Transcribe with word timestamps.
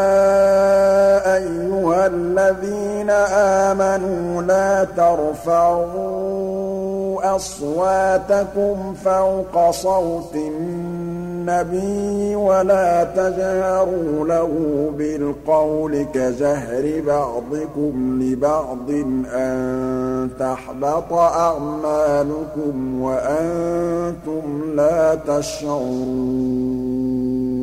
أَيُّهَا 1.36 2.06
الَّذِينَ 2.06 3.10
آمَنُوا 3.40 4.42
لَا 4.42 4.84
تَرْفَعُوا 4.84 7.36
أَصْوَاتَكُمْ 7.36 8.94
فَوْقَ 9.06 9.70
صَوْتِ 9.72 10.36
النَّبِيِّ 10.36 12.36
وَلَا 12.36 13.04
تَجْهَرُوا 13.04 14.28
لَهُ 14.28 14.50
بِالْقَوْلِ 14.98 16.06
كَجَهْرِ 16.14 17.02
بَعْضِكُمْ 17.08 18.20
لِبَعْضٍ 18.22 18.90
أَن 19.34 20.30
تَحْبَطَ 20.40 21.14
أَعْمَالُكُمْ 21.14 23.02
وَأَنتُمْ 23.02 24.74
لَا 24.76 25.16
تَشْعُرُونَ 25.16 27.63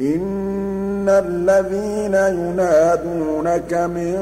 إِنَّ 0.00 1.08
الَّذِينَ 1.08 2.14
يُنَادُونَكَ 2.40 3.72
مِن 3.74 4.20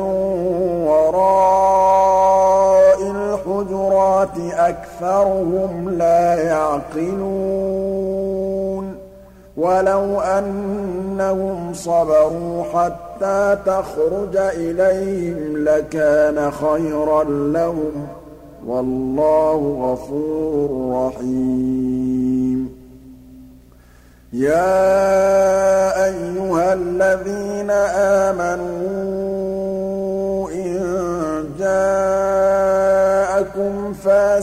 وَرَاءِ 0.88 2.98
الْحُجُرَاتِ 3.10 4.38
أَكْثَرُهُمْ 4.52 5.88
لَا 5.98 6.34
يَعْقِلُونَ 6.48 8.94
وَلَوْ 9.56 10.20
أَنَّهُمْ 10.20 11.72
صَبَرُوا 11.74 12.62
حَتَّىٰ 12.74 13.58
تَخْرُجَ 13.66 14.36
إِلَيْهِمْ 14.36 15.56
لَكَانَ 15.64 16.50
خَيْرًا 16.50 17.24
لَّهُمْ 17.24 18.06
ۚ 18.06 18.68
وَاللَّهُ 18.68 19.78
غَفُورٌ 19.82 20.70
رَّحِيمٌ 21.06 22.74
يَا 24.32 25.13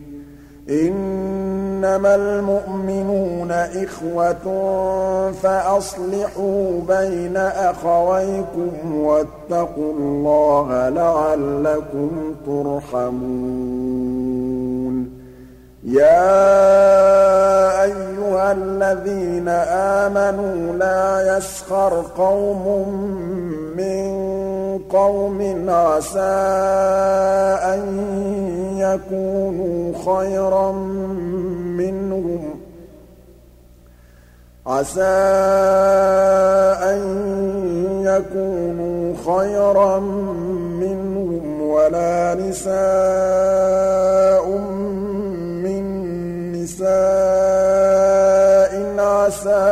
إِنَّمَا 0.71 2.15
الْمُؤْمِنُونَ 2.15 3.51
إِخْوَةٌ 3.53 4.45
فَأَصْلِحُوا 5.33 6.81
بَيْنَ 6.89 7.37
أَخَوَيْكُمْ 7.37 8.95
وَاتَّقُوا 8.97 9.93
اللَّهَ 9.93 10.89
لَعَلَّكُمْ 10.89 12.11
تُرْحَمُونَ 12.47 15.23
يَا 15.85 16.33
أَيُّهَا 17.85 18.53
الَّذِينَ 18.53 19.49
آمَنُوا 19.69 20.73
لَا 20.77 20.92
يسخر 21.37 21.93
قوم 22.19 22.65
من 23.77 23.99
قوم 24.91 25.69
عسى 25.69 26.43
أن 27.75 27.83
يكونوا 28.77 29.93
خيرا 30.07 30.73
منهم 31.79 32.43
عسى 34.67 35.21
أن 36.93 36.99
يكونوا 38.05 39.03
خيرا 39.27 39.99
منهم 40.81 41.45
ولا 41.63 42.35
نساء 42.35 44.47
من 45.63 45.85
نساء 46.53 48.73
عسى 48.99 49.72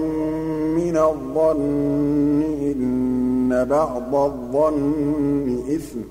مِّنَ 0.76 0.96
الظَّنِّ 0.96 2.42
إِنَّ 2.62 3.64
بَعْضَ 3.70 4.14
الظَّنِّ 4.14 5.60
إِثْمٌ 5.68 6.00
ۖ 6.00 6.06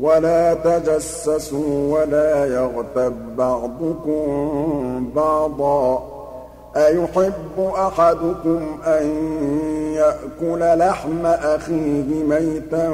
وَلَا 0.00 0.54
تَجَسَّسُوا 0.54 1.98
وَلَا 1.98 2.44
يَغْتَب 2.54 3.36
بَّعْضُكُم 3.36 5.10
بَعْضًا 5.16 5.96
ۚ 5.98 6.02
أَيُحِبُّ 6.76 7.58
أَحَدُكُمْ 7.58 8.60
أَن 8.86 9.06
يَأْكُلَ 9.96 10.78
لَحْمَ 10.78 11.26
أَخِيهِ 11.26 12.06
مَيْتًا 12.28 12.90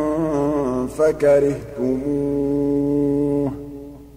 فَكَرِهْتُمُوهُ 0.98 2.53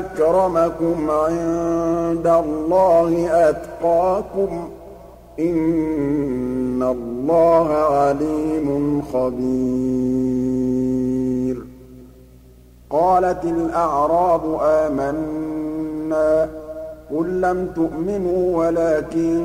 أكرمكم 0.00 1.10
عند 1.10 2.26
الله 2.26 3.26
أتقاكم 3.50 4.68
ۚ 4.68 4.68
إِنَّ 5.40 6.82
اللَّهَ 6.82 7.68
عَلِيمٌ 7.74 9.02
خَبِيرٌ 9.12 11.64
قَالَتِ 12.90 13.44
الْأَعْرَابُ 13.44 14.60
آمَنَّا 14.62 16.46
ۖ 16.46 16.50
قُل 17.16 17.40
لَّمْ 17.40 17.68
تُؤْمِنُوا 17.74 18.56
وَلَٰكِن 18.66 19.44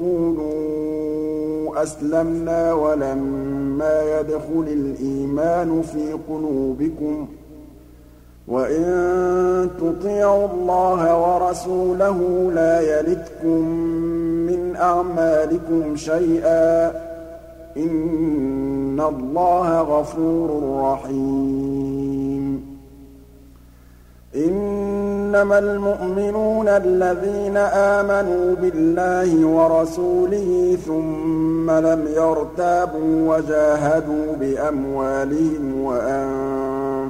قُولُوا 0.00 1.82
أَسْلَمْنَا 1.82 2.72
وَلَمَّا 2.72 4.18
يَدْخُلِ 4.20 4.64
الْإِيمَانُ 4.72 5.82
فِي 5.82 6.12
قُلُوبِكُمْ 6.28 7.26
ۖ 7.40 7.43
وَإِن 8.48 9.68
تُطِيعُوا 9.80 10.48
اللَّهَ 10.52 11.18
وَرَسُولَهُ 11.18 12.50
لَا 12.54 12.80
يَلِتْكُم 12.98 13.68
مِّنْ 14.46 14.76
أَعْمَالِكُمْ 14.80 15.96
شَيْئًا 15.96 16.88
ۚ 16.90 16.96
إِنَّ 17.76 19.00
اللَّهَ 19.00 19.80
غَفُورٌ 19.80 20.80
رَّحِيمٌ 20.82 22.64
إِنَّمَا 24.36 25.58
الْمُؤْمِنُونَ 25.58 26.68
الَّذِينَ 26.68 27.56
آمَنُوا 27.96 28.54
بِاللَّهِ 28.54 29.46
وَرَسُولِهِ 29.46 30.76
ثُمَّ 30.86 31.70
لَمْ 31.70 32.04
يَرْتَابُوا 32.16 33.36
وَجَاهَدُوا 33.36 34.26
بِأَمْوَالِهِمْ 34.40 35.82
وَأَنفُسِهِمْ 35.84 36.73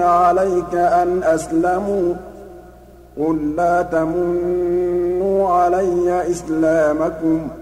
عَلَيْكَ 0.12 0.72
أَنْ 0.74 1.22
أَسْلَمُوا 1.22 2.14
ۖ 2.14 2.18
قُل 3.22 3.54
لَّا 3.56 3.82
تَمُنُّوا 3.82 5.48
عَلَيَّ 5.48 6.30
إِسْلَامَكُم 6.30 7.38
ۖ 7.48 7.52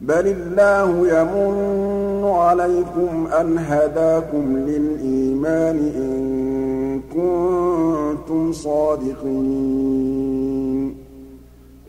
بَلِ 0.00 0.26
اللَّهُ 0.26 1.08
يَمُنُّ 1.18 2.24
عَلَيْكُمْ 2.36 3.26
أَنْ 3.40 3.58
هَدَاكُمْ 3.58 4.56
لِلْإِيمَانِ 4.56 5.78
إِن 5.96 7.00
كُنتُمْ 7.14 8.52
صَادِقِينَ 8.52 10.96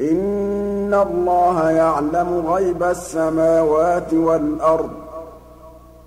إِنَّ 0.01 0.93
اللَّهَ 0.93 1.69
يَعْلَمُ 1.71 2.43
غَيْبَ 2.47 2.83
السَّمَاوَاتِ 2.83 4.13
وَالْأَرْضِ 4.13 4.89